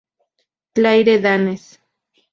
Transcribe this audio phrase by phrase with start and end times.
[0.73, 1.77] Claire Danes